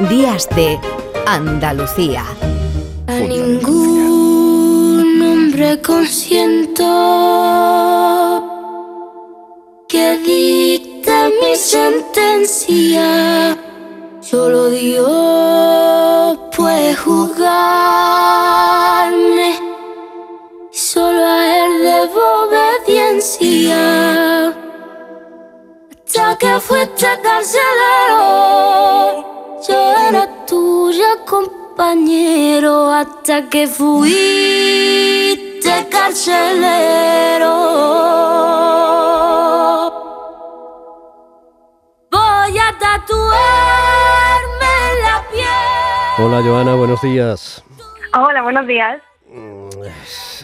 [0.00, 0.78] Días de
[1.26, 2.24] Andalucía.
[3.06, 3.62] A ningún
[5.22, 6.84] hombre consiento
[9.88, 13.56] que dicte mi sentencia.
[14.20, 17.48] Solo Dios puede juzgarme.
[20.72, 24.48] Solo a él debo obediencia.
[26.04, 29.35] Hasta que fuiste carcelero
[29.68, 34.06] yo era tuya, compañero, hasta que fuiste
[35.90, 37.54] carcelero.
[42.10, 43.16] Voy a tatuarme
[45.02, 45.46] la piel.
[46.18, 47.64] Hola Joana, buenos días.
[48.14, 49.02] Hola, buenos días.
[49.28, 49.68] Mm,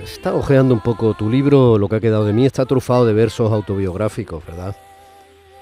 [0.02, 3.12] está ojeando un poco tu libro, lo que ha quedado de mí, está trufado de
[3.14, 4.76] versos autobiográficos, ¿verdad?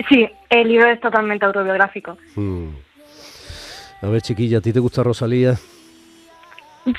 [0.08, 2.16] Sí, el libro es totalmente autobiográfico.
[2.34, 2.68] Mm.
[4.02, 5.56] A ver, chiquilla, ¿a ti te gusta Rosalía?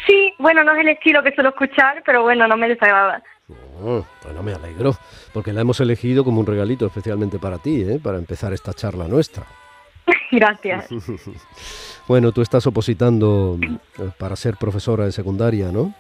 [0.06, 3.24] Sí, bueno, no es el estilo que suelo escuchar, pero bueno, no me desagrada.
[3.84, 4.96] Oh, bueno, me alegro,
[5.34, 8.00] porque la hemos elegido como un regalito especialmente para ti, ¿eh?
[8.02, 9.44] para empezar esta charla nuestra.
[10.32, 10.88] Gracias.
[12.08, 15.94] bueno, tú estás opositando eh, para ser profesora de secundaria, ¿no?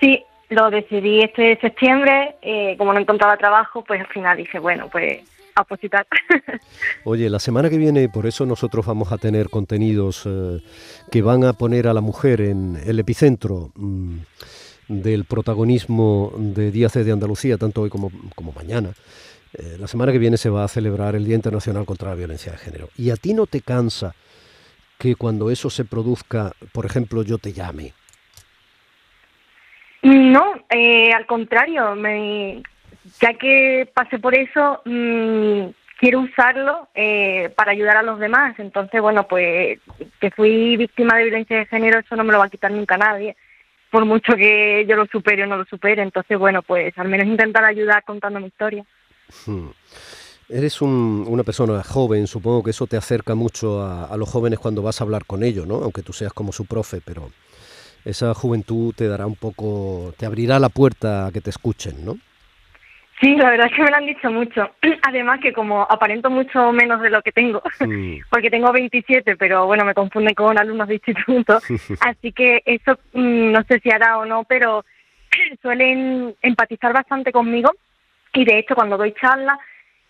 [0.00, 4.88] Sí, lo decidí este septiembre, eh, como no encontraba trabajo, pues al final dije, bueno,
[4.90, 5.22] pues
[5.60, 6.06] apositar.
[7.04, 10.60] Oye, la semana que viene, por eso nosotros vamos a tener contenidos eh,
[11.10, 14.18] que van a poner a la mujer en el epicentro mm,
[14.88, 18.92] del protagonismo de Díaz de Andalucía, tanto hoy como, como mañana.
[19.54, 22.52] Eh, la semana que viene se va a celebrar el Día Internacional contra la Violencia
[22.52, 22.88] de Género.
[22.96, 24.14] ¿Y a ti no te cansa
[24.98, 27.94] que cuando eso se produzca, por ejemplo, yo te llame?
[30.02, 32.62] No, eh, al contrario, me,
[33.20, 38.58] ya que pasé por eso, mmm, quiero usarlo eh, para ayudar a los demás.
[38.58, 39.78] Entonces, bueno, pues
[40.20, 42.96] que fui víctima de violencia de género, eso no me lo va a quitar nunca
[42.96, 43.36] nadie,
[43.90, 46.02] por mucho que yo lo supere o no lo supere.
[46.02, 48.84] Entonces, bueno, pues al menos intentar ayudar contando mi historia.
[49.44, 49.68] Hmm.
[50.50, 54.80] Eres una persona joven, supongo que eso te acerca mucho a, a, los jóvenes cuando
[54.80, 55.74] vas a hablar con ellos, ¿no?
[55.74, 57.30] Aunque tú seas como su profe, pero
[58.06, 62.16] esa juventud te dará un poco, te abrirá la puerta a que te escuchen, ¿no?
[63.20, 64.70] Sí, la verdad es que me lo han dicho mucho.
[65.02, 67.62] Además que como aparento mucho menos de lo que tengo,
[68.30, 71.58] porque tengo 27, pero bueno, me confunden con alumnos de instituto,
[72.00, 74.84] así que eso mm, no sé si hará o no, pero
[75.62, 77.70] suelen empatizar bastante conmigo.
[78.34, 79.58] Y de hecho cuando doy charlas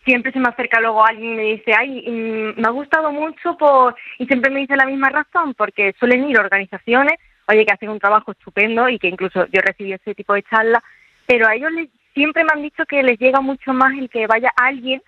[0.04, 3.56] siempre se me acerca luego alguien y me dice, ay, mm, me ha gustado mucho
[3.56, 3.94] por...
[4.18, 7.14] y siempre me dice la misma razón, porque suelen ir organizaciones,
[7.46, 10.82] oye, que hacen un trabajo estupendo y que incluso yo recibí ese tipo de charlas,
[11.26, 14.26] pero a ellos les siempre me han dicho que les llega mucho más el que
[14.26, 15.00] vaya alguien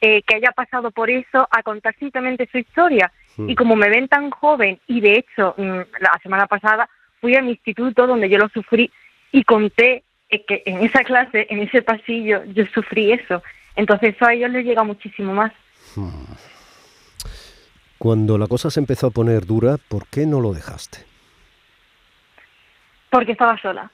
[0.00, 3.12] eh, que haya pasado por eso a contar simplemente su historia.
[3.36, 3.50] Hmm.
[3.50, 6.88] Y como me ven tan joven, y de hecho mm, la semana pasada
[7.20, 8.90] fui a mi instituto donde yo lo sufrí
[9.30, 13.42] y conté eh, que en esa clase, en ese pasillo, yo sufrí eso.
[13.76, 15.52] Entonces eso a ellos les llega muchísimo más.
[15.94, 16.32] Hmm.
[17.98, 20.98] Cuando la cosa se empezó a poner dura, ¿por qué no lo dejaste?
[23.10, 23.90] Porque estaba sola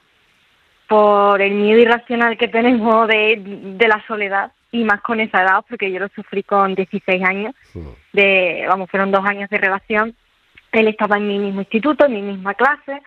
[0.91, 5.89] por el miedo irracional que tenemos de, la soledad y más con esa edad, porque
[5.89, 7.55] yo lo sufrí con 16 años,
[8.11, 10.13] de, vamos, fueron dos años de relación.
[10.73, 13.01] Él estaba en mi mismo instituto, en mi misma clase,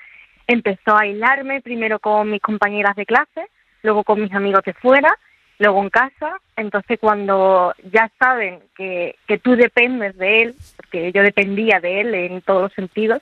[0.46, 3.50] empezó a aislarme primero con mis compañeras de clase,
[3.82, 5.14] luego con mis amigos de fuera,
[5.58, 6.38] luego en casa.
[6.56, 12.14] Entonces, cuando ya saben que, que tú dependes de él, porque yo dependía de él
[12.14, 13.20] en todos los sentidos,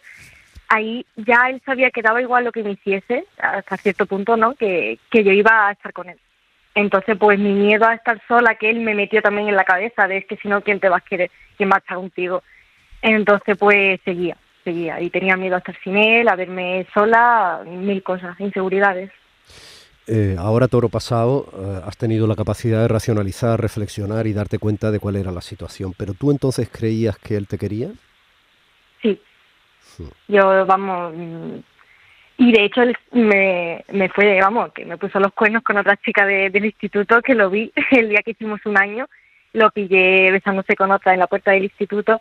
[0.73, 4.55] ahí ya él sabía que daba igual lo que me hiciese, hasta cierto punto, ¿no?
[4.55, 6.19] Que, que yo iba a estar con él.
[6.75, 10.09] Entonces, pues mi miedo a estar sola, que él me metió también en la cabeza,
[10.09, 11.31] de que si no, ¿quién te va a querer?
[11.59, 12.43] ¿Quién va a estar contigo?
[13.03, 14.99] Entonces, pues seguía, seguía.
[15.01, 19.11] Y tenía miedo a estar sin él, a verme sola, mil cosas, inseguridades.
[20.07, 24.91] Eh, ahora, toro pasado, eh, has tenido la capacidad de racionalizar, reflexionar y darte cuenta
[24.91, 25.93] de cuál era la situación.
[25.99, 27.91] ¿Pero tú entonces creías que él te quería?
[30.09, 31.15] Sí, yo, vamos,
[32.39, 35.97] y de hecho él me, me fue, vamos, que me puso los cuernos con otra
[35.97, 39.07] chica del instituto que lo vi el día que hicimos un año,
[39.53, 42.21] lo pillé besándose con otra en la puerta del instituto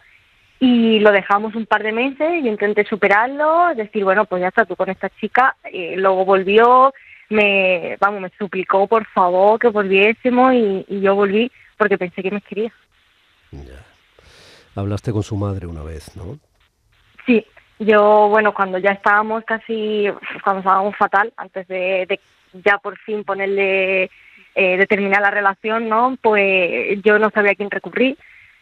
[0.59, 4.63] y lo dejamos un par de meses y intenté superarlo, decir, bueno, pues ya está
[4.63, 6.93] tú con esta chica, y luego volvió,
[7.29, 12.29] me, vamos, me suplicó por favor que volviésemos y, y yo volví porque pensé que
[12.29, 12.71] me quería.
[13.51, 13.83] Ya.
[14.75, 16.37] Hablaste con su madre una vez, ¿no?
[17.25, 17.43] Sí,
[17.81, 20.07] yo, bueno, cuando ya estábamos casi,
[20.43, 22.19] cuando estábamos fatal, antes de,
[22.53, 24.03] ya por fin ponerle,
[24.53, 26.15] eh, determinar la relación, ¿no?
[26.21, 28.17] Pues yo no sabía a quién recurrir.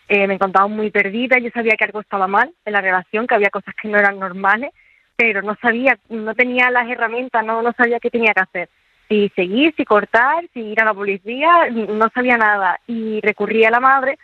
[0.07, 3.35] eh, me encontraba muy perdida, yo sabía que algo estaba mal en la relación, que
[3.35, 4.71] había cosas que no eran normales,
[5.15, 8.69] pero no sabía, no tenía las herramientas, no, no sabía qué tenía que hacer.
[9.09, 12.79] Si seguir, si cortar, si ir a la policía, no sabía nada.
[12.87, 14.17] Y recurrí a la madre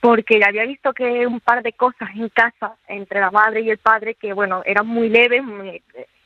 [0.00, 3.78] porque había visto que un par de cosas en casa entre la madre y el
[3.78, 5.42] padre que, bueno, eran muy leves,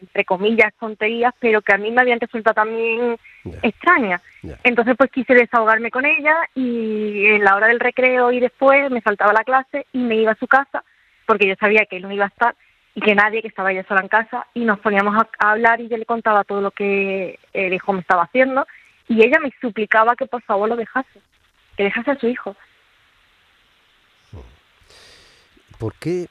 [0.00, 3.16] entre comillas, tonterías, pero que a mí me habían resultado también
[3.62, 4.22] extrañas.
[4.64, 9.00] Entonces, pues quise desahogarme con ella y en la hora del recreo y después me
[9.00, 10.82] saltaba la clase y me iba a su casa
[11.30, 12.56] porque yo sabía que él no iba a estar
[12.94, 15.88] y que nadie, que estaba ella sola en casa y nos poníamos a, hablar y
[15.88, 18.66] yo le contaba todo lo que el hijo me estaba haciendo
[19.06, 21.20] y ella me suplicaba que por favor lo dejase,
[21.76, 22.56] que dejase a su hijo.
[25.80, 26.28] ¿Por qué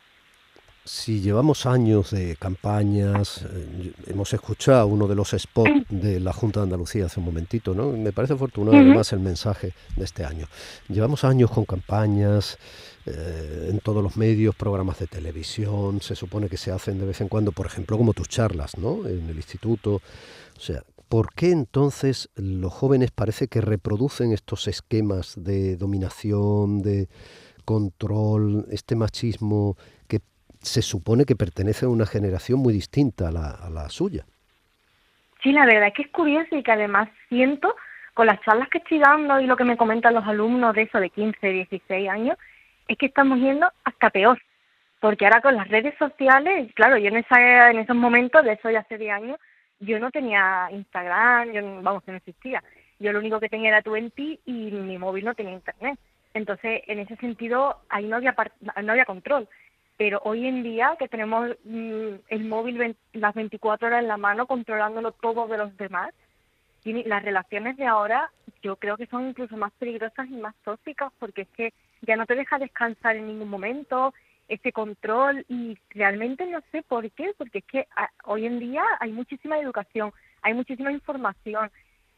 [0.85, 6.59] si llevamos años de campañas, eh, hemos escuchado uno de los spots de la Junta
[6.59, 7.91] de Andalucía hace un momentito, ¿no?
[7.91, 10.47] Me parece afortunado además el mensaje de este año.
[10.87, 12.59] Llevamos años con campañas
[13.07, 17.19] eh, en todos los medios, programas de televisión, se supone que se hacen de vez
[17.19, 19.07] en cuando, por ejemplo, como tus charlas, ¿no?
[19.07, 19.95] En el instituto.
[19.95, 27.09] O sea, ¿por qué entonces los jóvenes parece que reproducen estos esquemas de dominación, de
[27.69, 29.75] control, este machismo
[30.07, 30.21] que
[30.59, 34.25] se supone que pertenece a una generación muy distinta a la, suya.
[35.43, 37.75] Sí, la verdad es que es curioso y que además siento
[38.15, 40.99] con las charlas que estoy dando y lo que me comentan los alumnos de eso
[40.99, 42.37] de 15, 16 años,
[42.87, 44.41] es que estamos yendo hasta peor.
[44.99, 48.71] Porque ahora con las redes sociales, claro, yo en, esa, en esos momentos, de eso
[48.71, 49.39] ya hace 10 años,
[49.79, 52.63] yo no tenía Instagram, yo, vamos, que no existía.
[52.97, 55.99] Yo lo único que tenía era Twenty y mi móvil no tenía internet.
[56.33, 58.35] Entonces, en ese sentido, ahí no había,
[58.83, 59.47] no había control.
[59.97, 64.47] Pero hoy en día que tenemos mm, el móvil las 24 horas en la mano
[64.47, 66.13] controlándolo todo de los demás,
[66.83, 68.31] y las relaciones de ahora
[68.61, 72.25] yo creo que son incluso más peligrosas y más tóxicas porque es que ya no
[72.25, 74.13] te deja descansar en ningún momento,
[74.47, 78.83] ese control y realmente no sé por qué, porque es que ah, hoy en día
[78.99, 80.11] hay muchísima educación,
[80.41, 81.69] hay muchísima información.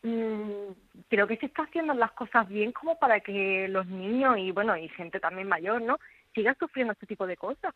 [0.03, 0.71] Mm,
[1.09, 4.75] creo que se está haciendo las cosas bien como para que los niños y bueno
[4.75, 5.99] y gente también mayor, ¿no?
[6.33, 7.73] siga sufriendo este tipo de cosas.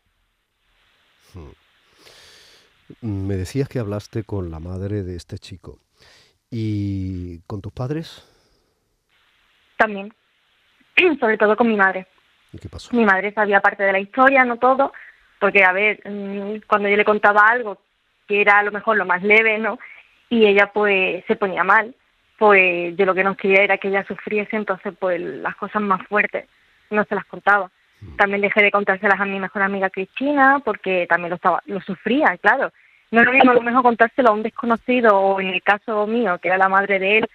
[1.34, 1.50] Hmm.
[3.00, 5.78] Me decías que hablaste con la madre de este chico.
[6.50, 8.24] ¿Y con tus padres?
[9.76, 10.14] También,
[11.20, 12.06] sobre todo con mi madre.
[12.52, 12.94] ¿Y qué pasó?
[12.94, 14.92] Mi madre sabía parte de la historia, no todo,
[15.40, 17.82] porque a ver, mm, cuando yo le contaba algo
[18.28, 19.78] que era a lo mejor lo más leve, ¿no?
[20.30, 21.94] Y ella pues se ponía mal,
[22.38, 26.06] pues yo lo que no quería era que ella sufriese, entonces pues las cosas más
[26.06, 26.46] fuertes
[26.90, 27.70] no se las contaba.
[28.16, 32.36] También dejé de contárselas a mi mejor amiga Cristina porque también lo, estaba, lo sufría,
[32.38, 32.72] claro.
[33.10, 36.06] No es lo mismo a lo mejor contárselo a un desconocido o en el caso
[36.06, 37.28] mío, que era la madre de él,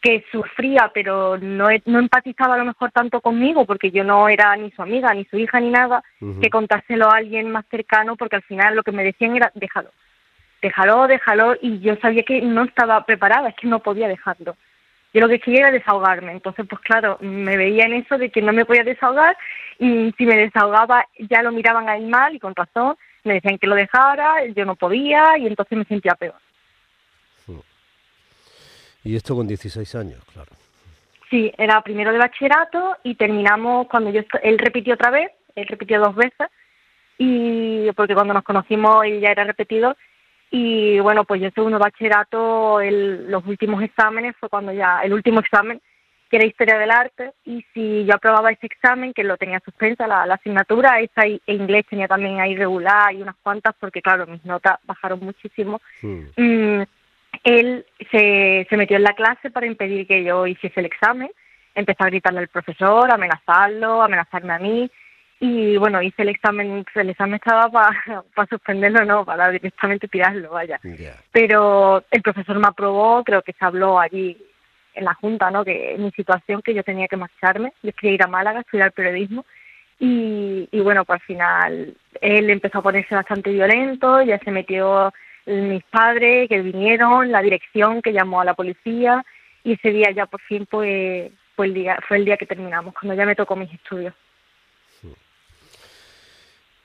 [0.00, 4.56] que sufría pero no, no empatizaba a lo mejor tanto conmigo porque yo no era
[4.56, 6.02] ni su amiga, ni su hija, ni nada,
[6.40, 9.90] que contárselo a alguien más cercano porque al final lo que me decían era déjalo,
[10.62, 14.56] déjalo, déjalo y yo sabía que no estaba preparada, es que no podía dejarlo
[15.16, 16.32] yo lo que quería era desahogarme.
[16.32, 19.34] Entonces, pues claro, me veía en eso de que no me podía desahogar
[19.78, 23.56] y si me desahogaba ya lo miraban a él mal y con razón, me decían
[23.56, 26.36] que lo dejara, yo no podía y entonces me sentía peor.
[29.04, 30.50] Y esto con 16 años, claro.
[31.30, 35.98] Sí, era primero de bachillerato y terminamos cuando yo él repitió otra vez, él repitió
[35.98, 36.48] dos veces
[37.16, 39.96] y porque cuando nos conocimos él ya era repetido
[40.50, 45.40] y bueno, pues yo segundo bachillerato, el, los últimos exámenes fue cuando ya, el último
[45.40, 45.80] examen,
[46.30, 50.06] que era Historia del Arte, y si yo aprobaba ese examen, que lo tenía suspensa
[50.06, 54.26] la, asignatura, esa y, e inglés tenía también ahí regular y unas cuantas, porque claro,
[54.26, 56.82] mis notas bajaron muchísimo, mm,
[57.44, 61.30] él se, se metió en la clase para impedir que yo hiciese el examen,
[61.74, 64.90] empezó a gritarle al profesor, amenazarlo, amenazarme a mí,
[65.38, 70.80] y bueno, hice el examen, el examen estaba para suspenderlo, no, para directamente tirarlo, vaya.
[71.30, 74.36] Pero el profesor me aprobó, creo que se habló allí
[74.94, 75.62] en la Junta, ¿no?
[75.62, 78.92] Que mi situación, que yo tenía que marcharme, yo quería ir a Málaga a estudiar
[78.92, 79.44] periodismo
[79.98, 85.12] y, y bueno, pues al final él empezó a ponerse bastante violento, ya se metió
[85.44, 89.24] mis padres que vinieron, la dirección que llamó a la policía
[89.62, 92.94] y ese día ya por fin pues fue el día, fue el día que terminamos,
[92.94, 94.14] cuando ya me tocó mis estudios.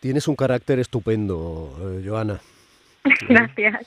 [0.01, 2.39] Tienes un carácter estupendo, eh, Joana.
[3.29, 3.86] Gracias.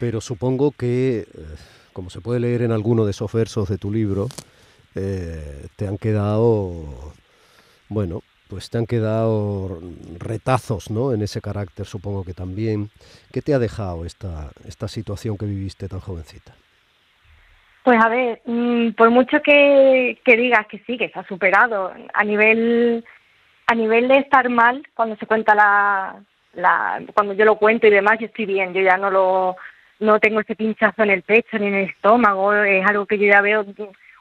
[0.00, 1.26] Pero supongo que, eh,
[1.92, 4.28] como se puede leer en alguno de esos versos de tu libro,
[4.94, 7.12] eh, te han quedado,
[7.90, 9.78] bueno, pues te han quedado
[10.18, 11.12] retazos, ¿no?
[11.12, 12.88] En ese carácter, supongo que también.
[13.30, 16.54] ¿Qué te ha dejado esta, esta situación que viviste tan jovencita?
[17.84, 21.92] Pues a ver, mm, por mucho que, que digas que sí, que se ha superado
[22.14, 23.04] a nivel
[23.72, 26.16] a nivel de estar mal, cuando se cuenta la,
[26.54, 29.56] la, cuando yo lo cuento y demás, yo estoy bien, yo ya no lo,
[29.98, 33.26] no tengo ese pinchazo en el pecho ni en el estómago, es algo que yo
[33.26, 33.64] ya veo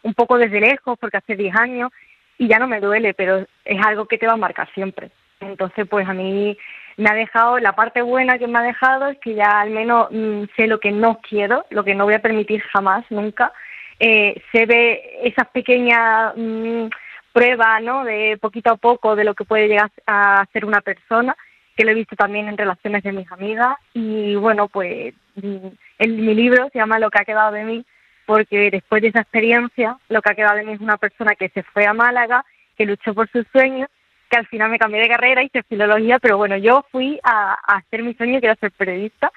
[0.03, 1.91] un poco desde lejos porque hace 10 años
[2.37, 5.11] y ya no me duele, pero es algo que te va a marcar siempre.
[5.41, 6.57] Entonces, pues a mí
[6.95, 10.07] me ha dejado, la parte buena que me ha dejado es que ya al menos
[10.11, 13.51] mm, sé lo que no quiero, lo que no voy a permitir jamás, nunca.
[13.99, 16.87] Eh, se ve esas pequeñas mm,
[17.31, 18.03] pruebas, ¿no?
[18.03, 21.35] De poquito a poco de lo que puede llegar a ser una persona,
[21.75, 23.77] que lo he visto también en relaciones de mis amigas.
[23.93, 25.67] Y bueno, pues mm,
[25.99, 27.85] en mi libro se llama Lo que ha quedado de mí,
[28.25, 31.49] porque después de esa experiencia, lo que ha quedado de mí es una persona que
[31.49, 32.45] se fue a Málaga,
[32.77, 33.89] que luchó por sus sueños
[34.31, 38.01] que al final me cambié de carrera, hice filología, pero bueno, yo fui a, hacer
[38.01, 39.29] mi sueño, que era ser periodista,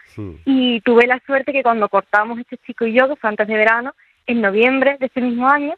[0.44, 3.56] y tuve la suerte que cuando cortamos este chico y yo, que fue antes de
[3.56, 3.92] verano,
[4.26, 5.74] en noviembre de ese mismo año,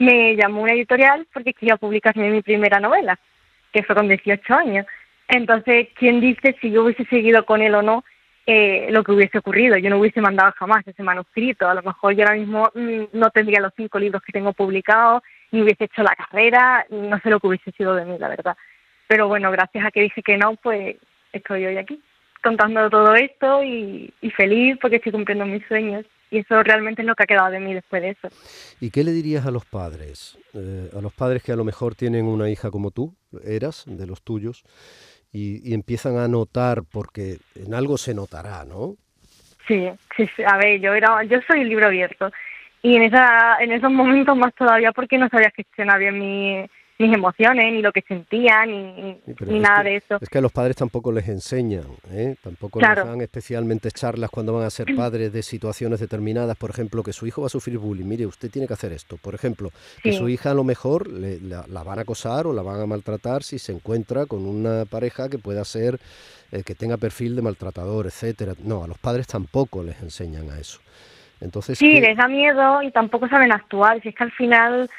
[0.00, 3.18] me llamó una editorial porque quería publicarme mi primera novela,
[3.72, 4.86] que fue con 18 años.
[5.28, 8.04] Entonces, ¿quién dice si yo hubiese seguido con él o no
[8.46, 9.76] eh, lo que hubiese ocurrido?
[9.76, 11.68] Yo no hubiese mandado jamás ese manuscrito.
[11.68, 15.22] A lo mejor yo ahora mismo mm, no tendría los cinco libros que tengo publicados,
[15.52, 18.56] ni hubiese hecho la carrera, no sé lo que hubiese sido de mí, la verdad.
[19.06, 20.96] Pero bueno, gracias a que dije que no, pues
[21.32, 22.00] estoy hoy aquí
[22.42, 26.06] contando todo esto y, feliz porque estoy cumpliendo mis sueños.
[26.30, 28.28] Y eso realmente es lo que ha quedado de mí después de eso.
[28.80, 30.38] ¿Y qué le dirías a los padres?
[30.54, 34.06] Eh, a los padres que a lo mejor tienen una hija como tú, eras, de
[34.06, 34.64] los tuyos,
[35.32, 38.96] y, empiezan a notar, porque en algo se notará, ¿no?
[39.66, 42.30] Sí, sí, a ver, yo era, yo soy libro abierto
[42.82, 46.66] y en, esa, en esos momentos más todavía porque no sabía gestionar bien mi,
[47.00, 50.18] mis emociones, ni lo que sentía, ni, ni nada de eso.
[50.20, 52.36] Es que a los padres tampoco les enseñan, ¿eh?
[52.42, 57.02] tampoco les dan especialmente charlas cuando van a ser padres de situaciones determinadas, por ejemplo,
[57.02, 59.70] que su hijo va a sufrir bullying, mire, usted tiene que hacer esto, por ejemplo,
[60.02, 63.42] que su hija a lo mejor la, van a acosar o la van a maltratar
[63.42, 65.98] si se encuentra con una pareja que pueda ser,
[66.52, 68.52] eh, que tenga perfil de maltratador, etcétera.
[68.62, 70.80] No, a los padres tampoco les enseñan a eso.
[71.40, 74.02] Entonces, sí, les da miedo y tampoco saben actuar.
[74.02, 74.90] Si es que al final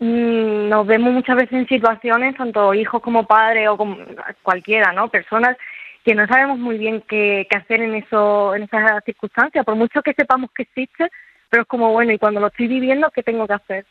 [0.00, 3.98] nos vemos muchas veces en situaciones, tanto hijos como padres o como
[4.42, 5.08] cualquiera, ¿no?
[5.08, 5.56] Personas
[6.04, 10.14] que no sabemos muy bien qué, hacer en eso, en esas circunstancias, por mucho que
[10.14, 11.08] sepamos que existe,
[11.50, 13.86] pero es como bueno y cuando lo estoy viviendo qué tengo que hacer.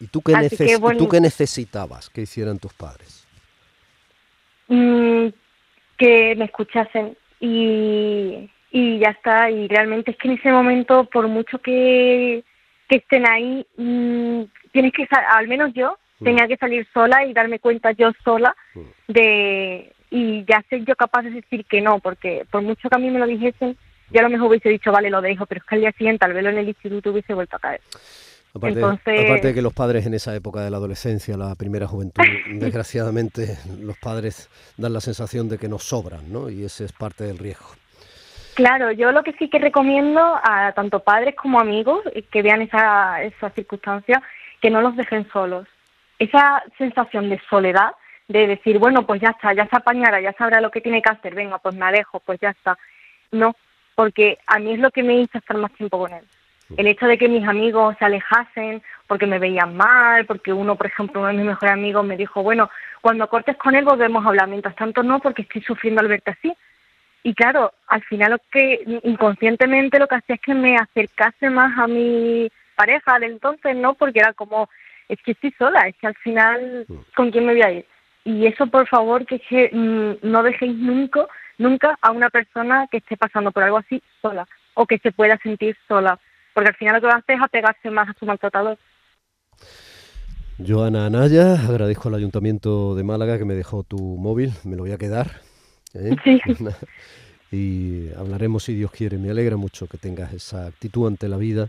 [0.00, 0.34] ¿Y tú qué,
[0.98, 3.26] tú qué necesitabas que hicieran tus padres?
[4.66, 5.28] Mm,
[5.96, 9.50] que me escuchasen y y ya está.
[9.50, 12.44] Y realmente es que en ese momento, por mucho que,
[12.88, 13.66] que estén ahí,
[14.72, 16.24] tienes que, al menos yo, mm.
[16.24, 19.12] tenía que salir sola y darme cuenta yo sola mm.
[19.12, 22.98] de, y ya ser yo capaz de decir que no, porque por mucho que a
[22.98, 23.76] mí me lo dijesen,
[24.10, 26.24] yo a lo mejor hubiese dicho, vale, lo dejo, pero es que al día siguiente,
[26.24, 27.80] al verlo en el instituto, hubiese vuelto a caer.
[28.54, 32.22] Aparte, aparte, de que los padres en esa época de la adolescencia, la primera juventud,
[32.54, 36.48] desgraciadamente los padres dan la sensación de que nos sobran, ¿no?
[36.48, 37.66] Y ese es parte del riesgo.
[38.54, 43.22] Claro, yo lo que sí que recomiendo a tanto padres como amigos que vean esa,
[43.22, 44.22] esa circunstancia,
[44.60, 45.66] que no los dejen solos.
[46.20, 47.92] Esa sensación de soledad,
[48.28, 51.10] de decir, bueno, pues ya está, ya se apañará, ya sabrá lo que tiene que
[51.10, 52.78] hacer, venga, pues me alejo, pues ya está.
[53.32, 53.56] No,
[53.96, 56.24] porque a mí es lo que me hizo estar más tiempo con él.
[56.76, 60.86] El hecho de que mis amigos se alejasen porque me veían mal, porque uno, por
[60.86, 62.70] ejemplo, uno de mis mejores amigos me dijo, bueno,
[63.00, 66.30] cuando cortes con él volvemos a hablar, mientras tanto no, porque estoy sufriendo al verte
[66.30, 66.54] así.
[67.26, 71.76] Y claro, al final lo que inconscientemente lo que hacía es que me acercase más
[71.78, 73.94] a mi pareja del entonces, ¿no?
[73.94, 74.68] Porque era como,
[75.08, 76.94] es que estoy sola, es que al final, mm.
[77.16, 77.86] ¿con quién me voy a ir?
[78.24, 81.26] Y eso, por favor, que, que mm, no dejéis nunca,
[81.56, 85.38] nunca a una persona que esté pasando por algo así sola o que se pueda
[85.38, 86.20] sentir sola,
[86.52, 88.76] porque al final lo que va a hacer es apegarse más a su maltratador.
[90.58, 94.92] Joana Anaya, agradezco al Ayuntamiento de Málaga que me dejó tu móvil, me lo voy
[94.92, 95.53] a quedar
[95.94, 96.16] ¿eh?
[97.50, 99.18] y hablaremos si Dios quiere.
[99.18, 101.68] Me alegra mucho que tengas esa actitud ante la vida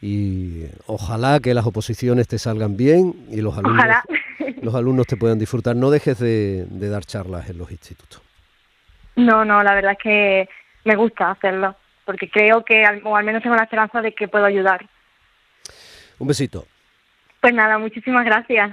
[0.00, 3.86] y ojalá que las oposiciones te salgan bien y los alumnos,
[4.62, 5.76] los alumnos te puedan disfrutar.
[5.76, 8.20] No dejes de, dar charlas en los institutos.
[9.16, 10.48] No, no, la verdad es que
[10.84, 14.44] me gusta hacerlo, porque creo que, o al menos tengo la esperanza de que puedo
[14.44, 14.84] ayudar.
[16.18, 16.66] Un besito.
[17.40, 18.72] Pues nada, muchísimas gracias.